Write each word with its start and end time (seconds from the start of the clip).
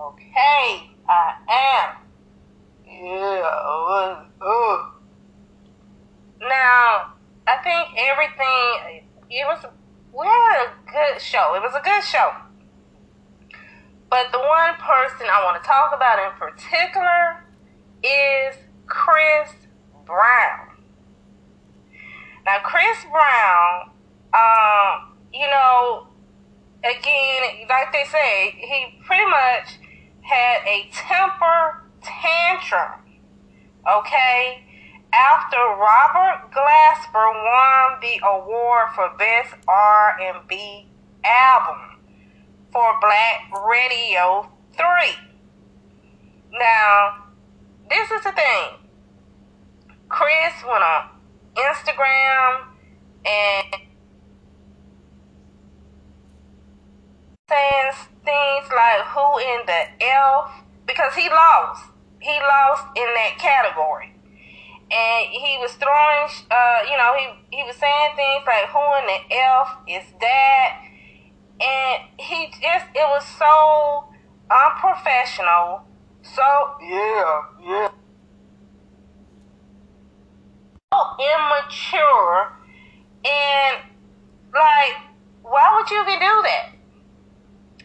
Okay, 0.00 0.92
I 1.08 1.34
am. 1.50 1.96
Yeah, 2.86 4.22
Now, 6.40 7.14
I 7.48 7.56
think 7.64 7.88
everything, 7.98 9.08
it 9.28 9.44
was, 9.44 9.64
we 10.16 10.24
had 10.24 10.66
a 10.66 10.70
good 10.86 11.20
show. 11.20 11.54
It 11.56 11.62
was 11.62 11.74
a 11.74 11.82
good 11.82 12.04
show. 12.04 12.30
But 14.08 14.30
the 14.30 14.38
one 14.38 14.74
person 14.74 15.26
I 15.26 15.42
want 15.42 15.60
to 15.60 15.66
talk 15.66 15.92
about 15.92 16.20
in 16.20 16.30
particular 16.38 17.44
is 18.04 18.54
Chris 18.86 19.50
Brown. 20.06 20.78
Now, 22.46 22.58
Chris 22.62 23.04
Brown, 23.10 23.90
um, 24.32 25.18
you 25.32 25.50
know, 25.50 26.06
again, 26.84 27.66
like 27.68 27.92
they 27.92 28.04
say, 28.04 28.54
he 28.58 29.00
pretty 29.04 29.26
much 29.26 29.87
had 30.28 30.60
a 30.66 30.90
temper 30.92 31.82
tantrum, 32.02 33.00
okay, 33.88 34.62
after 35.10 35.56
Robert 35.56 36.52
Glasper 36.52 37.32
won 37.32 38.00
the 38.02 38.20
award 38.22 38.88
for 38.94 39.10
Best 39.18 39.54
R&B 39.66 40.86
Album 41.24 42.00
for 42.70 43.00
Black 43.00 43.50
Radio 43.66 44.52
3. 44.76 44.84
Now, 46.52 47.24
this 47.88 48.10
is 48.10 48.22
the 48.22 48.32
thing. 48.32 48.90
Chris 50.10 50.62
went 50.62 50.84
on 50.84 51.08
Instagram 51.54 52.64
and 53.24 53.80
saying 57.48 57.92
things 58.28 58.68
like 58.68 59.08
who 59.08 59.40
in 59.40 59.60
the 59.64 59.82
F 60.04 60.52
because 60.86 61.14
he 61.14 61.28
lost. 61.28 61.88
He 62.20 62.36
lost 62.36 62.84
in 62.94 63.08
that 63.08 63.38
category. 63.40 64.12
And 64.90 65.28
he 65.30 65.56
was 65.60 65.72
throwing, 65.72 66.28
uh, 66.50 66.80
you 66.90 66.96
know, 66.96 67.12
he, 67.16 67.56
he 67.56 67.62
was 67.64 67.76
saying 67.76 68.12
things 68.16 68.44
like, 68.46 68.68
who 68.68 68.84
in 69.00 69.06
the 69.08 69.20
F 69.34 69.76
is 69.88 70.04
that? 70.20 70.84
And 71.60 72.02
he 72.18 72.46
just, 72.60 72.86
it 72.94 73.08
was 73.08 73.24
so 73.24 74.08
unprofessional, 74.50 75.82
so 76.22 76.42
yeah, 76.80 77.42
yeah. 77.60 77.88
so 80.92 81.00
immature, 81.18 82.52
and 83.24 83.82
like, 84.54 84.96
why 85.42 85.74
would 85.76 85.90
you 85.90 86.02
even 86.02 86.20
do 86.20 86.42
that? 86.44 86.77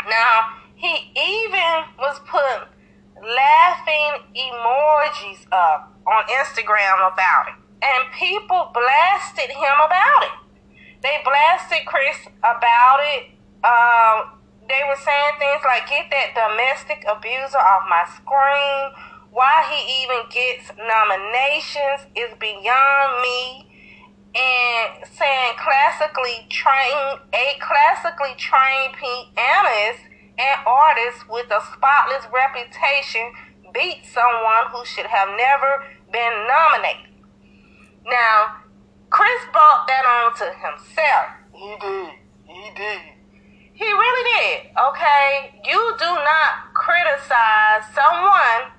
Now, 0.09 0.59
he 0.75 1.11
even 1.15 1.87
was 1.97 2.19
putting 2.27 2.67
laughing 3.23 4.27
emojis 4.35 5.47
up 5.51 5.95
on 6.05 6.23
Instagram 6.27 7.11
about 7.11 7.47
it. 7.47 7.55
And 7.83 8.11
people 8.13 8.71
blasted 8.73 9.51
him 9.51 9.77
about 9.79 10.23
it. 10.23 10.35
They 11.01 11.19
blasted 11.23 11.85
Chris 11.85 12.27
about 12.39 12.99
it. 13.01 13.31
Um, 13.63 14.39
they 14.67 14.79
were 14.87 14.99
saying 14.99 15.35
things 15.39 15.61
like, 15.65 15.87
get 15.89 16.07
that 16.11 16.31
domestic 16.35 17.03
abuser 17.07 17.59
off 17.59 17.83
my 17.89 18.07
screen. 18.15 18.95
Why 19.31 19.67
he 19.67 20.03
even 20.03 20.23
gets 20.31 20.71
nominations 20.77 22.07
is 22.15 22.31
beyond 22.39 23.21
me. 23.21 23.72
And 24.33 25.05
saying 25.13 25.53
classically 25.61 26.47
trained, 26.49 27.21
a 27.33 27.59
classically 27.61 28.33
trained 28.37 28.97
pianist 28.97 30.01
and 30.37 30.57
artist 30.65 31.29
with 31.29 31.45
a 31.51 31.61
spotless 31.61 32.25
reputation 32.33 33.31
beat 33.73 34.01
someone 34.05 34.69
who 34.71 34.83
should 34.85 35.05
have 35.05 35.29
never 35.37 35.85
been 36.11 36.33
nominated. 36.49 37.13
Now, 38.05 38.63
Chris 39.09 39.45
brought 39.51 39.85
that 39.87 40.05
on 40.05 40.33
to 40.41 40.45
himself. 40.57 41.29
He 41.53 41.75
did. 41.79 42.09
He 42.45 42.71
did. 42.75 43.01
He 43.73 43.85
really 43.85 44.23
did. 44.33 44.71
Okay, 44.77 45.61
you 45.65 45.93
do 45.99 46.05
not 46.05 46.73
criticize 46.73 47.85
someone. 47.93 48.73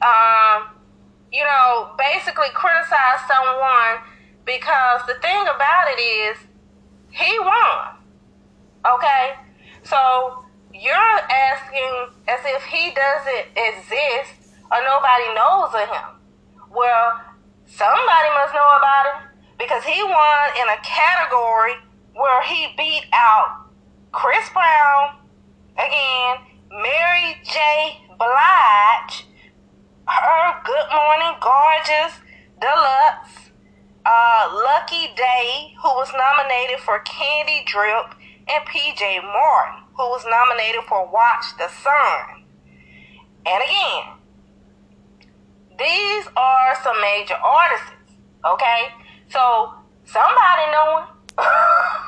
Um, 0.00 0.76
you 1.32 1.42
know, 1.44 1.92
basically 1.96 2.48
criticize 2.54 3.24
someone 3.26 4.04
because 4.44 5.00
the 5.06 5.14
thing 5.20 5.42
about 5.54 5.84
it 5.88 6.00
is 6.00 6.38
he 7.10 7.38
won. 7.40 7.96
Okay, 8.84 9.34
so 9.82 10.44
you're 10.72 11.18
asking 11.30 12.08
as 12.28 12.40
if 12.44 12.62
he 12.64 12.92
doesn't 12.94 13.46
exist 13.56 14.52
or 14.70 14.78
nobody 14.84 15.34
knows 15.34 15.70
of 15.74 15.88
him. 15.88 16.08
Well, 16.70 17.20
somebody 17.66 18.28
must 18.34 18.54
know 18.54 18.70
about 18.76 19.06
him 19.14 19.28
because 19.58 19.84
he 19.84 20.02
won 20.02 20.44
in 20.60 20.68
a 20.68 20.82
category 20.82 21.74
where 22.14 22.42
he 22.42 22.74
beat 22.76 23.04
out 23.12 23.66
Chris 24.12 24.48
Brown, 24.50 25.16
again, 25.76 26.36
Mary 26.70 27.36
J. 27.44 27.98
Blige, 28.18 29.26
her 30.06 30.62
Good 30.64 30.88
Morning 30.94 31.34
Gorgeous 31.40 32.20
Deluxe, 32.60 33.43
uh, 34.04 34.50
Lucky 34.52 35.08
Daye, 35.16 35.74
who 35.82 35.88
was 35.88 36.12
nominated 36.12 36.80
for 36.80 36.98
Candy 37.00 37.62
Drip, 37.66 38.14
and 38.46 38.64
PJ 38.66 39.22
Morton, 39.22 39.84
who 39.96 40.04
was 40.10 40.24
nominated 40.28 40.82
for 40.88 41.10
Watch 41.10 41.56
the 41.56 41.68
Sun. 41.68 42.44
And 43.46 43.62
again, 43.62 44.14
these 45.78 46.28
are 46.36 46.76
some 46.82 47.00
major 47.00 47.34
artists, 47.34 47.90
okay? 48.44 48.88
So 49.28 49.74
somebody 50.04 50.72
knowing. 50.72 51.04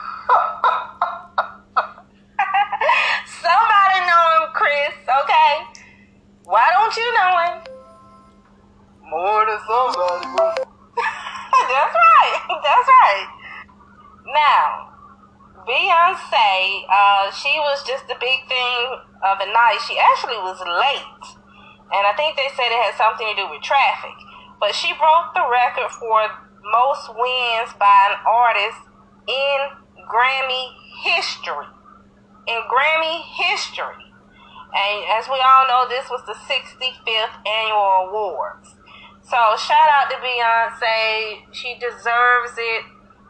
was 17.77 17.85
just 17.85 18.09
the 18.09 18.17
big 18.17 18.41
thing 18.49 18.81
of 19.21 19.37
the 19.37 19.53
night. 19.53 19.77
She 19.85 20.01
actually 20.01 20.41
was 20.41 20.57
late. 20.65 21.25
And 21.93 22.09
I 22.09 22.17
think 22.17 22.41
they 22.41 22.49
said 22.57 22.73
it 22.73 22.81
had 22.89 22.97
something 22.97 23.29
to 23.29 23.37
do 23.37 23.47
with 23.53 23.61
traffic. 23.61 24.17
But 24.57 24.73
she 24.73 24.97
broke 24.97 25.37
the 25.37 25.45
record 25.45 25.93
for 25.93 26.25
most 26.73 27.13
wins 27.13 27.77
by 27.77 28.09
an 28.09 28.17
artist 28.25 28.81
in 29.29 29.59
Grammy 30.09 30.73
history. 31.05 31.69
In 32.49 32.65
Grammy 32.65 33.21
history. 33.45 34.09
And 34.73 34.97
as 35.13 35.29
we 35.29 35.37
all 35.37 35.69
know, 35.69 35.85
this 35.85 36.09
was 36.09 36.25
the 36.25 36.35
65th 36.49 37.37
annual 37.45 38.09
awards. 38.09 38.73
So 39.21 39.37
shout 39.61 39.91
out 39.93 40.09
to 40.09 40.17
Beyonce. 40.17 41.45
She 41.53 41.77
deserves 41.77 42.57
it. 42.57 42.83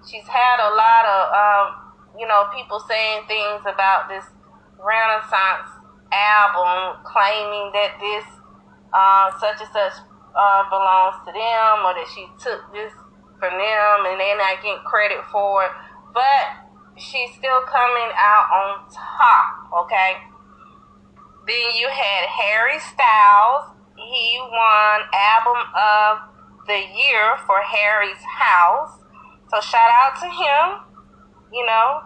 She's 0.07 0.29
had 0.31 0.63
a 0.63 0.71
lot 0.71 1.03
of, 1.03 1.23
um, 1.35 1.86
you 2.19 2.27
know, 2.27 2.49
people 2.55 2.81
saying 2.81 3.25
things 3.29 3.63
about 3.63 4.09
this 4.09 4.25
Renaissance 4.81 5.69
album, 6.13 7.03
claiming 7.05 7.73
that 7.73 7.99
this 8.01 8.27
uh, 8.93 9.31
such 9.41 9.61
and 9.61 9.71
such 9.73 9.97
uh, 10.37 10.63
belongs 10.69 11.21
to 11.27 11.33
them, 11.33 11.75
or 11.85 11.93
that 11.97 12.09
she 12.15 12.29
took 12.41 12.61
this 12.73 12.93
from 13.39 13.53
them, 13.53 13.97
and 14.09 14.21
they're 14.21 14.39
not 14.39 14.63
getting 14.63 14.81
credit 14.85 15.21
for 15.33 15.65
it. 15.65 15.73
But 16.15 16.67
she's 16.97 17.33
still 17.37 17.61
coming 17.69 18.11
out 18.17 18.47
on 18.49 18.89
top. 18.89 19.85
Okay. 19.85 20.17
Then 21.47 21.79
you 21.79 21.89
had 21.89 22.27
Harry 22.27 22.81
Styles. 22.81 23.71
He 23.97 24.39
won 24.41 24.97
Album 25.13 25.61
of 25.75 26.13
the 26.67 26.81
Year 26.81 27.37
for 27.47 27.61
Harry's 27.63 28.23
House. 28.39 28.99
So 29.51 29.61
shout 29.61 29.91
out 30.03 30.19
to 30.21 30.27
him. 30.27 30.96
You 31.53 31.65
know, 31.67 32.03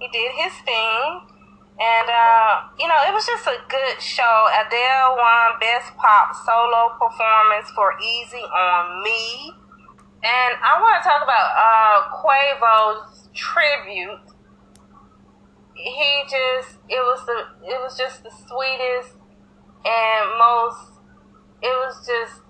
he 0.00 0.08
did 0.08 0.32
his 0.36 0.52
thing. 0.64 1.20
And, 1.74 2.08
uh, 2.08 2.70
you 2.78 2.86
know, 2.86 3.00
it 3.08 3.12
was 3.12 3.26
just 3.26 3.46
a 3.46 3.58
good 3.68 4.00
show. 4.00 4.46
Adele 4.62 5.16
won 5.16 5.58
Best 5.58 5.96
Pop 5.96 6.30
Solo 6.46 6.94
Performance 7.00 7.68
for 7.74 7.98
Easy 7.98 8.46
on 8.46 9.02
Me. 9.02 9.52
And 10.22 10.54
I 10.62 10.78
want 10.80 11.02
to 11.02 11.08
talk 11.08 11.22
about 11.22 11.50
uh, 11.52 12.14
Quavo's 12.22 13.28
tribute. 13.34 14.22
He 15.74 16.22
just, 16.22 16.78
it 16.88 17.02
was 17.02 17.26
the, 17.26 17.66
it 17.66 17.78
was 17.82 17.98
just 17.98 18.22
the 18.22 18.30
sweetest 18.30 19.18
and 19.84 20.38
most, 20.38 21.00
it 21.60 21.74
was 21.74 22.06
just, 22.06 22.40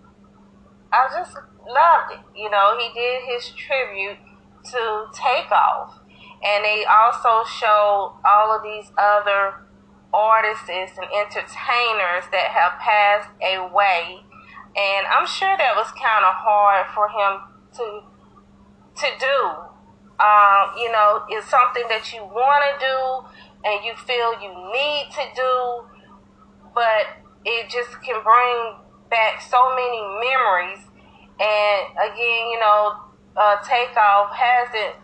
I 0.92 1.08
just 1.10 1.34
loved 1.34 2.12
it. 2.12 2.20
You 2.36 2.50
know, 2.50 2.78
he 2.78 2.92
did 2.92 3.22
his 3.24 3.48
tribute 3.56 4.18
to 4.70 5.06
Takeoff. 5.12 6.03
And 6.44 6.64
they 6.64 6.84
also 6.84 7.48
show 7.48 8.12
all 8.24 8.54
of 8.54 8.62
these 8.62 8.92
other 8.98 9.64
artists 10.12 10.68
and 10.68 11.08
entertainers 11.10 12.28
that 12.30 12.52
have 12.52 12.78
passed 12.78 13.30
away. 13.40 14.22
And 14.76 15.06
I'm 15.08 15.26
sure 15.26 15.56
that 15.56 15.74
was 15.74 15.90
kind 15.92 16.24
of 16.24 16.34
hard 16.36 16.86
for 16.92 17.08
him 17.08 17.40
to 17.76 18.02
to 18.94 19.08
do. 19.18 19.38
Um, 20.20 20.78
you 20.78 20.92
know, 20.92 21.24
it's 21.28 21.48
something 21.48 21.82
that 21.88 22.12
you 22.12 22.22
want 22.22 22.62
to 22.62 22.86
do 22.86 23.68
and 23.68 23.84
you 23.84 23.94
feel 23.96 24.38
you 24.40 24.52
need 24.70 25.10
to 25.10 25.24
do, 25.34 25.88
but 26.74 27.18
it 27.44 27.68
just 27.68 28.00
can 28.02 28.22
bring 28.22 28.76
back 29.10 29.40
so 29.40 29.74
many 29.74 30.00
memories. 30.22 30.86
And 31.40 31.82
again, 31.98 32.50
you 32.52 32.60
know, 32.60 33.00
uh, 33.36 33.56
Takeoff 33.66 34.30
hasn't 34.36 35.03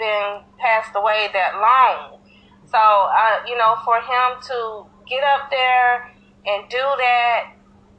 been 0.00 0.40
passed 0.58 0.96
away 0.96 1.28
that 1.32 1.60
long. 1.60 2.18
So, 2.66 2.78
uh, 2.80 3.44
you 3.46 3.56
know, 3.56 3.76
for 3.84 4.00
him 4.00 4.40
to 4.48 4.86
get 5.06 5.22
up 5.22 5.50
there 5.50 6.08
and 6.46 6.68
do 6.70 6.80
that 6.80 7.52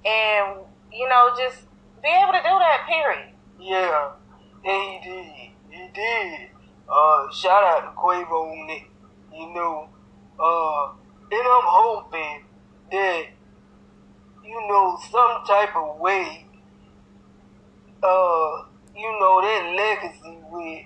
and, 0.03 0.65
you 0.91 1.07
know, 1.07 1.29
just 1.37 1.67
be 2.01 2.09
able 2.09 2.33
to 2.33 2.41
do 2.41 2.57
that, 2.57 2.87
period. 2.89 3.33
Yeah, 3.59 4.11
and 4.65 4.81
he 4.89 5.09
did. 5.09 5.25
He 5.69 5.87
did. 5.93 6.49
Uh, 6.89 7.31
shout 7.31 7.63
out 7.63 7.81
to 7.85 7.91
Quavo 7.95 8.51
on 8.51 8.69
it. 8.71 8.83
You 9.31 9.53
know, 9.53 9.87
uh, 10.39 10.91
and 11.31 11.47
I'm 11.47 11.67
hoping 11.67 12.43
that, 12.91 13.23
you 14.43 14.67
know, 14.67 14.97
some 15.09 15.45
type 15.47 15.75
of 15.75 15.99
way, 15.99 16.45
uh, 18.03 18.65
you 18.95 19.19
know, 19.19 19.41
that 19.41 19.73
legacy 19.77 20.37
with, 20.49 20.85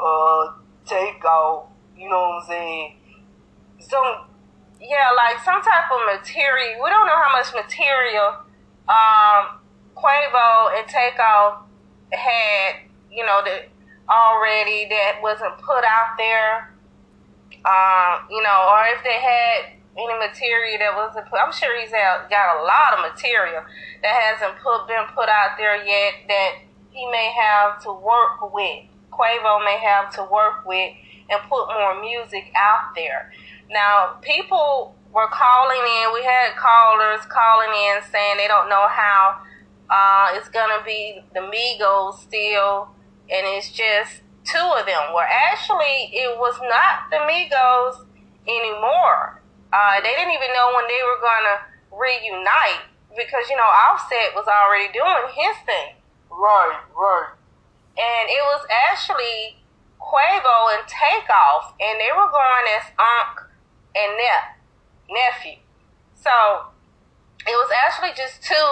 uh, 0.00 0.52
Takeoff, 0.86 1.68
you 1.96 2.08
know 2.08 2.16
what 2.16 2.42
I'm 2.42 2.48
saying? 2.48 2.96
Some, 3.78 4.26
yeah, 4.80 5.12
like 5.16 5.44
some 5.44 5.60
type 5.60 5.90
of 5.92 6.00
material. 6.08 6.82
We 6.82 6.90
don't 6.90 7.06
know 7.06 7.20
how 7.20 7.32
much 7.32 7.52
material, 7.52 8.40
um, 8.88 9.60
Quavo 9.94 10.78
and 10.78 10.88
Takeoff 10.88 11.62
had, 12.12 12.88
you 13.10 13.24
know, 13.24 13.42
that 13.44 13.68
already 14.08 14.88
that 14.88 15.20
wasn't 15.22 15.56
put 15.58 15.84
out 15.84 16.16
there. 16.18 16.74
Um, 17.60 18.26
you 18.30 18.42
know, 18.42 18.72
or 18.72 18.88
if 18.96 19.04
they 19.04 19.20
had 19.20 19.76
any 19.96 20.16
material 20.16 20.78
that 20.80 20.96
wasn't 20.96 21.28
put, 21.28 21.38
I'm 21.38 21.52
sure 21.52 21.78
he's 21.80 21.90
got 21.90 22.56
a 22.56 22.64
lot 22.64 22.96
of 22.96 23.12
material 23.12 23.62
that 24.02 24.14
hasn't 24.16 24.58
put 24.62 24.88
been 24.88 25.04
put 25.14 25.28
out 25.28 25.58
there 25.58 25.76
yet 25.84 26.24
that 26.28 26.52
he 26.90 27.06
may 27.10 27.30
have 27.36 27.82
to 27.84 27.92
work 27.92 28.40
with. 28.52 28.88
Quavo 29.10 29.64
may 29.64 29.78
have 29.78 30.10
to 30.14 30.22
work 30.30 30.64
with 30.66 30.92
and 31.30 31.40
put 31.48 31.66
more 31.68 32.00
music 32.00 32.50
out 32.56 32.94
there. 32.94 33.32
Now, 33.70 34.18
people 34.22 34.96
were 35.12 35.28
calling 35.30 35.78
in. 35.78 36.14
We 36.14 36.24
had 36.24 36.56
callers 36.56 37.26
calling 37.26 37.70
in 37.70 38.02
saying 38.10 38.36
they 38.36 38.48
don't 38.48 38.68
know 38.68 38.86
how 38.88 39.42
uh, 39.90 40.28
it's 40.34 40.48
gonna 40.48 40.82
be 40.84 41.20
the 41.34 41.40
Migos 41.40 42.20
still, 42.22 42.94
and 43.28 43.42
it's 43.46 43.70
just 43.70 44.22
two 44.44 44.70
of 44.78 44.86
them. 44.86 45.14
Where 45.14 45.26
actually 45.26 46.14
it 46.14 46.38
was 46.38 46.54
not 46.62 47.10
the 47.10 47.18
Migos 47.26 48.06
anymore. 48.46 49.42
Uh, 49.72 50.00
they 50.02 50.14
didn't 50.14 50.34
even 50.34 50.54
know 50.54 50.70
when 50.74 50.86
they 50.86 51.02
were 51.02 51.20
gonna 51.22 51.58
reunite 51.90 52.86
because 53.16 53.50
you 53.50 53.56
know 53.56 53.66
Offset 53.66 54.34
was 54.34 54.46
already 54.46 54.92
doing 54.92 55.26
his 55.34 55.56
thing. 55.66 55.98
Right, 56.30 56.80
right. 56.94 57.34
And 57.98 58.24
it 58.30 58.42
was 58.54 58.64
actually 58.70 59.60
Quavo 60.00 60.74
and 60.78 60.86
Takeoff, 60.88 61.74
and 61.80 62.00
they 62.00 62.10
were 62.10 62.30
going 62.30 62.66
as 62.78 62.86
Unc 62.98 63.46
and 63.94 64.16
Nep, 64.16 64.44
nephew. 65.10 65.58
So 66.14 66.30
it 67.46 67.56
was 67.56 67.70
actually 67.72 68.12
just 68.16 68.42
two 68.42 68.70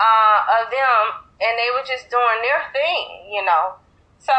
uh, 0.00 0.38
of 0.60 0.70
them, 0.70 1.02
and 1.40 1.52
they 1.58 1.70
were 1.74 1.84
just 1.86 2.10
doing 2.10 2.40
their 2.42 2.62
thing, 2.72 3.32
you 3.32 3.44
know. 3.44 3.76
So 4.18 4.34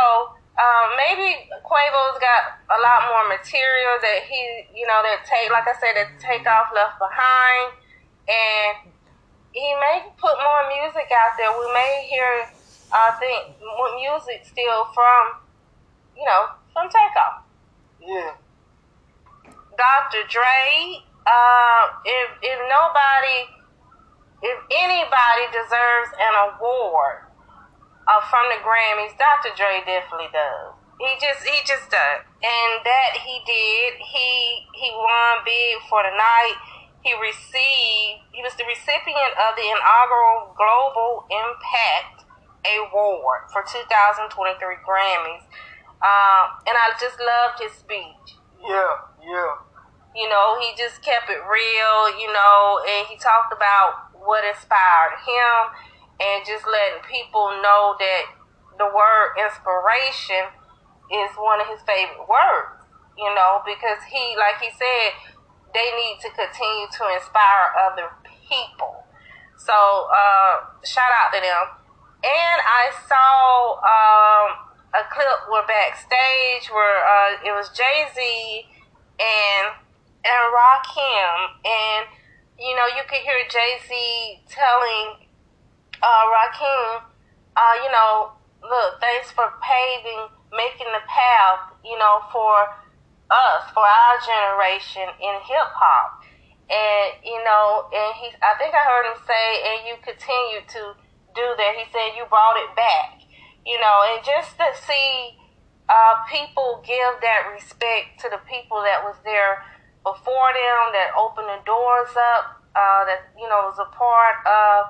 um, 0.56 0.88
maybe 0.96 1.52
Quavo's 1.68 2.18
got 2.20 2.58
a 2.72 2.80
lot 2.80 3.12
more 3.12 3.28
material 3.28 4.00
that 4.02 4.24
he, 4.24 4.40
you 4.74 4.88
know, 4.88 5.04
that 5.04 5.28
take, 5.28 5.52
like 5.52 5.68
I 5.68 5.76
said, 5.76 5.94
that 6.00 6.16
Takeoff 6.20 6.72
left 6.74 6.98
behind, 6.98 7.76
and 8.28 8.92
he 9.52 9.68
may 9.80 10.08
put 10.18 10.36
more 10.40 10.64
music 10.68 11.12
out 11.12 11.36
there. 11.38 11.52
We 11.52 11.68
may 11.74 12.08
hear, 12.10 12.48
I 12.92 13.12
think, 13.20 13.58
music 13.96 14.46
still 14.46 14.86
from, 14.94 15.42
you 16.16 16.26
know, 16.26 16.54
from 16.74 16.88
Takeoff. 16.90 17.44
Yeah. 18.00 18.36
Dr. 19.76 20.24
Dre, 20.30 21.04
uh, 21.28 21.84
if 22.06 22.30
if 22.42 22.60
nobody 22.70 23.52
if 24.42 24.58
anybody 24.72 25.46
deserves 25.52 26.12
an 26.16 26.34
award 26.54 27.28
uh, 28.08 28.22
from 28.30 28.46
the 28.54 28.62
Grammys, 28.62 29.18
Dr. 29.18 29.52
Dre 29.58 29.82
definitely 29.84 30.30
does. 30.32 30.78
He 31.02 31.12
just 31.20 31.44
he 31.44 31.60
just 31.68 31.92
does, 31.92 32.24
and 32.24 32.72
that 32.86 33.20
he 33.20 33.42
did. 33.44 34.00
He 34.00 34.64
he 34.80 34.88
won 34.96 35.44
big 35.44 35.84
for 35.90 36.04
the 36.08 36.14
night. 36.16 36.56
He 37.04 37.12
received. 37.20 38.32
He 38.32 38.40
was 38.40 38.56
the 38.56 38.64
recipient 38.64 39.34
of 39.36 39.60
the 39.60 39.68
inaugural 39.68 40.56
Global 40.56 41.28
Impact 41.28 42.15
Award 42.66 43.50
for 43.54 43.62
2023 43.62 44.58
Grammys, 44.82 45.46
uh, 46.02 46.44
and 46.66 46.76
I 46.76 46.94
just 47.00 47.18
loved 47.22 47.62
his 47.62 47.74
speech. 47.78 48.42
Yeah, 48.62 48.98
yeah. 49.22 49.54
You 50.16 50.30
know, 50.30 50.58
he 50.60 50.72
just 50.78 51.04
kept 51.04 51.30
it 51.30 51.44
real. 51.46 51.98
You 52.18 52.32
know, 52.34 52.82
and 52.82 53.08
he 53.08 53.18
talked 53.18 53.54
about 53.54 54.16
what 54.26 54.44
inspired 54.44 55.22
him 55.22 55.76
and 56.20 56.46
just 56.48 56.66
letting 56.66 57.04
people 57.06 57.52
know 57.62 57.96
that 58.00 58.24
the 58.78 58.88
word 58.88 59.36
inspiration 59.40 60.50
is 61.12 61.32
one 61.38 61.62
of 61.62 61.68
his 61.68 61.80
favorite 61.86 62.26
words, 62.26 62.82
you 63.18 63.30
know, 63.36 63.62
because 63.64 64.02
he, 64.10 64.36
like 64.40 64.58
he 64.60 64.72
said, 64.74 65.14
they 65.76 65.92
need 65.94 66.18
to 66.24 66.30
continue 66.34 66.88
to 66.88 67.04
inspire 67.14 67.76
other 67.76 68.10
people. 68.24 69.04
So, 69.58 69.76
uh, 70.10 70.72
shout 70.84 71.12
out 71.12 71.32
to 71.36 71.40
them. 71.40 71.85
And 72.24 72.58
I 72.64 72.92
saw 73.08 73.80
um, 73.84 74.48
a 74.94 75.04
clip 75.12 75.40
where 75.50 75.66
backstage 75.68 76.72
where 76.72 77.00
uh, 77.04 77.48
it 77.48 77.54
was 77.54 77.70
Jay 77.76 78.08
Z 78.14 78.20
and 79.20 79.76
and 80.26 80.44
Rakim 80.54 81.38
and 81.66 82.08
you 82.60 82.76
know, 82.76 82.88
you 82.88 83.04
could 83.08 83.20
hear 83.20 83.44
Jay 83.52 83.80
Z 83.84 83.92
telling 84.48 85.28
uh, 86.02 86.24
Rakim, 86.32 87.04
uh, 87.56 87.76
you 87.84 87.92
know, 87.92 88.32
look, 88.64 89.00
thanks 89.02 89.32
for 89.32 89.52
paving, 89.60 90.32
making 90.56 90.88
the 90.92 91.04
path, 91.08 91.76
you 91.84 91.98
know, 92.00 92.24
for 92.32 92.72
us, 93.30 93.64
for 93.74 93.84
our 93.84 94.16
generation 94.24 95.08
in 95.20 95.36
hip 95.44 95.70
hop. 95.76 96.24
And, 96.66 97.08
you 97.24 97.38
know, 97.44 97.86
and 97.94 98.16
he, 98.18 98.32
I 98.42 98.58
think 98.58 98.74
I 98.74 98.84
heard 98.88 99.06
him 99.12 99.20
say, 99.28 99.46
and 99.70 99.78
you 99.86 99.96
continue 100.02 100.64
to 100.66 100.98
do 101.36 101.48
that. 101.60 101.72
He 101.78 101.86
said, 101.92 102.16
you 102.18 102.26
brought 102.32 102.58
it 102.58 102.72
back, 102.76 103.22
you 103.68 103.78
know, 103.78 103.98
and 104.10 104.24
just 104.24 104.58
to 104.58 104.68
see, 104.88 105.38
uh, 105.92 106.26
people 106.32 106.82
give 106.82 107.22
that 107.22 107.52
respect 107.54 108.18
to 108.24 108.32
the 108.32 108.42
people 108.50 108.82
that 108.82 109.04
was 109.06 109.20
there 109.22 109.62
before 110.02 110.50
them 110.56 110.96
that 110.96 111.14
opened 111.14 111.52
the 111.52 111.62
doors 111.68 112.16
up, 112.16 112.64
uh, 112.74 113.06
that, 113.06 113.30
you 113.38 113.46
know, 113.46 113.70
was 113.70 113.78
a 113.78 113.90
part 113.94 114.42
of 114.48 114.90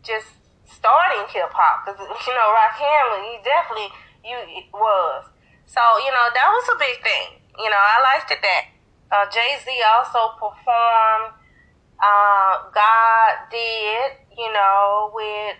just 0.00 0.40
starting 0.64 1.26
hip 1.28 1.52
hop. 1.52 1.84
Because, 1.84 2.00
you 2.00 2.32
know, 2.32 2.48
Rakim, 2.54 3.06
he 3.28 3.42
definitely 3.44 3.92
you 4.24 4.36
was. 4.72 5.28
So, 5.68 5.80
you 6.00 6.10
know, 6.10 6.26
that 6.32 6.48
was 6.48 6.66
a 6.72 6.78
big 6.80 6.96
thing. 7.04 7.40
You 7.58 7.68
know, 7.68 7.78
I 7.78 8.16
liked 8.16 8.30
it 8.32 8.40
that. 8.40 8.64
Uh, 9.12 9.26
Jay 9.30 9.56
Z 9.62 9.68
also 9.84 10.34
performed 10.40 11.36
uh, 12.00 12.52
God 12.74 13.32
Did, 13.50 14.10
you 14.36 14.52
know, 14.52 15.10
with 15.14 15.56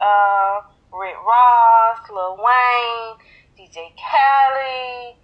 uh, 0.00 0.60
Rick 0.92 1.16
Ross, 1.24 1.98
Lil 2.10 2.38
Wayne, 2.38 3.16
DJ 3.58 3.90
Khaled, 3.96 5.16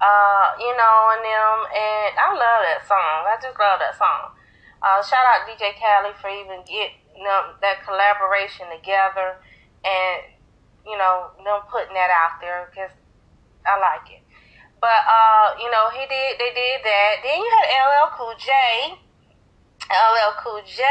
uh, 0.00 0.46
you 0.58 0.72
know, 0.76 0.96
and 1.14 1.22
them, 1.24 1.56
and 1.70 2.12
I 2.18 2.28
love 2.34 2.60
that 2.66 2.82
song. 2.86 3.24
I 3.24 3.36
just 3.40 3.58
love 3.58 3.78
that 3.80 3.96
song. 3.96 4.34
Uh, 4.84 5.00
shout 5.00 5.24
out 5.24 5.48
DJ 5.48 5.72
Khaled 5.80 6.16
for 6.20 6.28
even 6.28 6.60
getting 6.68 7.24
them, 7.24 7.56
that 7.62 7.80
collaboration 7.86 8.68
together, 8.68 9.40
and 9.80 10.18
you 10.84 10.98
know 10.98 11.32
them 11.40 11.64
putting 11.72 11.94
that 11.96 12.12
out 12.12 12.36
there 12.42 12.68
because 12.68 12.92
I 13.64 13.80
like 13.80 14.12
it. 14.12 14.20
But 14.84 15.00
uh, 15.08 15.56
you 15.56 15.70
know, 15.72 15.88
he 15.88 16.04
did, 16.04 16.36
they 16.36 16.52
did 16.52 16.84
that. 16.84 17.24
Then 17.24 17.40
you 17.40 17.48
had 17.48 17.66
LL 17.88 18.12
Cool 18.12 18.36
J, 18.36 18.52
LL 19.90 20.32
Cool 20.40 20.62
J, 20.64 20.82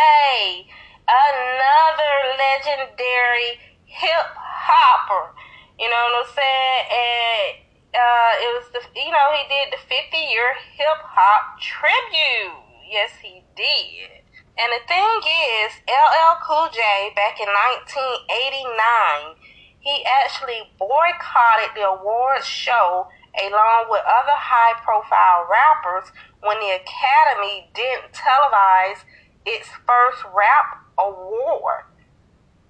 another 1.07 2.13
legendary 2.37 3.57
hip 3.85 4.29
hopper. 4.37 5.33
You 5.79 5.89
know 5.89 6.03
what 6.13 6.25
I'm 6.25 6.33
saying? 6.33 6.81
And 6.93 7.63
uh, 7.93 8.31
it 8.41 8.49
was 8.57 8.67
the 8.73 8.81
you 8.93 9.11
know 9.11 9.27
he 9.33 9.43
did 9.49 9.73
the 9.73 9.81
50 9.81 10.17
year 10.17 10.53
hip 10.77 11.01
hop 11.01 11.57
tribute. 11.59 12.57
Yes, 12.89 13.17
he 13.21 13.41
did. 13.57 14.21
And 14.53 14.69
the 14.69 14.85
thing 14.85 15.17
is, 15.65 15.81
LL 15.89 16.37
Cool 16.45 16.69
J 16.69 17.09
back 17.17 17.41
in 17.41 17.49
1989, 17.49 19.41
he 19.81 20.05
actually 20.05 20.69
boycotted 20.77 21.73
the 21.73 21.89
awards 21.89 22.45
show 22.45 23.09
along 23.33 23.89
with 23.89 24.05
other 24.05 24.37
high 24.37 24.77
profile 24.85 25.49
rappers 25.49 26.13
when 26.43 26.59
the 26.59 26.77
Academy 26.77 27.69
didn't 27.73 28.13
televise 28.13 29.03
its 29.45 29.67
first 29.87 30.23
rap 30.35 30.83
award. 30.99 31.87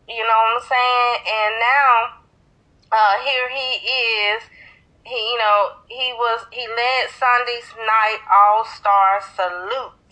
You 0.07 0.23
know 0.23 0.39
what 0.39 0.61
I'm 0.61 0.67
saying? 0.67 1.15
And 1.25 1.51
now, 1.59 1.91
uh, 2.91 3.15
here 3.23 3.49
he 3.49 3.69
is. 3.85 4.43
He, 5.03 5.15
you 5.15 5.37
know, 5.37 5.83
he 5.87 6.13
was, 6.15 6.45
he 6.51 6.65
led 6.67 7.09
Sunday's 7.11 7.69
Night 7.77 8.19
All 8.31 8.63
Star 8.63 9.19
Salute 9.35 10.03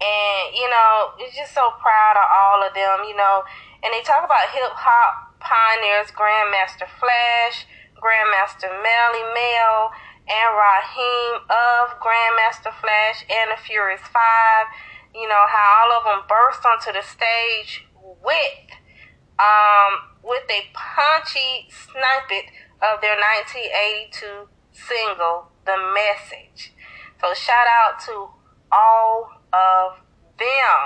and, 0.00 0.56
you 0.56 0.64
know, 0.64 1.12
it's 1.20 1.36
just 1.36 1.52
so 1.52 1.76
proud 1.76 2.16
of 2.16 2.24
all 2.24 2.64
of 2.64 2.72
them, 2.72 3.04
you 3.04 3.12
know. 3.12 3.44
And 3.84 3.92
they 3.92 4.00
talk 4.00 4.24
about 4.24 4.48
hip 4.48 4.72
hop 4.72 5.36
pioneers 5.44 6.08
Grandmaster 6.08 6.88
Flash, 6.96 7.68
Grandmaster 8.00 8.72
Melle 8.80 9.22
Mel, 9.36 9.92
and 10.28 10.50
Rahiem 10.54 11.34
of 11.48 12.00
Grandmaster 12.00 12.72
Flash 12.80 13.24
and 13.28 13.50
the 13.50 13.60
Furious 13.62 14.00
Five. 14.12 14.66
You 15.14 15.28
know, 15.28 15.44
how 15.48 15.84
all 15.84 15.98
of 15.98 16.04
them 16.04 16.28
burst 16.28 16.64
onto 16.64 16.92
the 16.92 17.02
stage 17.02 17.86
with 18.22 18.70
um, 19.38 20.10
with 20.22 20.44
a 20.50 20.68
punchy 20.74 21.66
snippet 21.70 22.52
of 22.82 23.00
their 23.00 23.16
1982 23.16 24.48
single, 24.72 25.52
The 25.64 25.76
Message. 25.76 26.72
So 27.20 27.34
shout 27.34 27.66
out 27.68 28.00
to 28.06 28.28
all 28.72 29.32
of 29.52 30.00
them. 30.38 30.80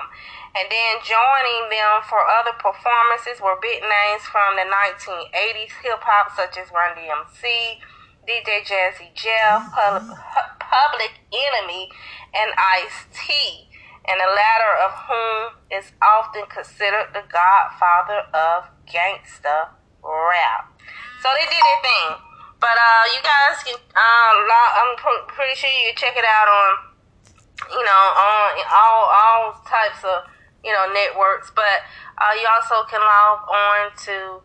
And 0.54 0.70
then 0.70 1.02
joining 1.02 1.70
them 1.70 2.02
for 2.06 2.22
other 2.22 2.54
performances 2.58 3.42
were 3.42 3.58
big 3.58 3.82
names 3.82 4.22
from 4.30 4.54
the 4.54 4.66
1980s 4.66 5.74
hip 5.82 6.02
hop, 6.02 6.34
such 6.34 6.58
as 6.58 6.70
Run 6.70 6.94
DMC, 6.94 7.82
DJ 8.26 8.64
Jazzy 8.64 9.12
Jeff, 9.14 9.70
Public 10.60 11.12
Enemy, 11.32 11.88
and 12.34 12.50
Ice 12.56 13.06
T, 13.12 13.68
and 14.08 14.20
the 14.20 14.30
latter 14.32 14.72
of 14.84 14.90
whom 15.08 15.44
is 15.70 15.92
often 16.02 16.44
considered 16.48 17.12
the 17.12 17.24
godfather 17.30 18.26
of 18.32 18.68
gangsta 18.88 19.72
rap. 20.02 20.72
So 21.22 21.28
they 21.36 21.46
did 21.48 21.60
their 21.60 21.80
thing. 21.82 22.10
But 22.60 22.80
uh, 22.80 23.04
you 23.12 23.20
guys 23.20 23.60
can, 23.60 23.76
uh, 23.76 24.32
I'm 24.40 24.96
pretty 25.28 25.54
sure 25.54 25.68
you 25.68 25.92
check 25.96 26.16
it 26.16 26.24
out 26.24 26.48
on 26.48 26.94
you 27.70 27.84
know, 27.84 28.02
on 28.18 28.48
all 28.72 29.02
all 29.08 29.42
types 29.64 30.02
of 30.04 30.28
you 30.64 30.72
know 30.72 30.90
networks. 30.92 31.50
But 31.54 31.86
uh, 32.18 32.34
you 32.36 32.46
also 32.50 32.84
can 32.88 33.00
log 33.00 33.46
on 33.48 33.90
to 34.08 34.42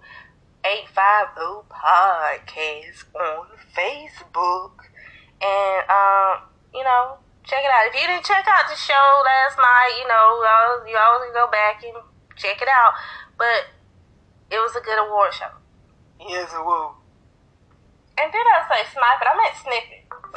850 0.66 1.68
Podcast 1.72 3.08
on 3.16 3.48
Facebook, 3.72 4.76
and 5.40 5.82
um, 5.88 6.44
you 6.74 6.84
know, 6.84 7.18
check 7.46 7.64
it 7.64 7.72
out. 7.72 7.88
If 7.88 7.96
you 7.96 8.08
didn't 8.08 8.26
check 8.26 8.46
out 8.48 8.68
the 8.70 8.76
show 8.76 9.24
last 9.24 9.58
night, 9.58 9.96
you 9.98 10.08
know, 10.08 10.44
you 10.88 10.98
always 10.98 11.32
go 11.34 11.50
back 11.52 11.84
and 11.84 11.96
check 12.36 12.62
it 12.62 12.68
out. 12.68 12.94
But 13.38 13.72
it 14.52 14.60
was 14.60 14.76
a 14.76 14.82
good 14.82 15.00
award 15.00 15.34
show. 15.34 15.52
Yes, 16.20 16.52
it 16.52 16.60
was. 16.60 16.96
And 18.20 18.32
did 18.32 18.44
I 18.44 18.68
say 18.68 18.84
sniper? 18.92 19.26
I 19.26 19.36
meant 19.40 19.56
snippet. 19.56 20.04
y'all. 20.10 20.29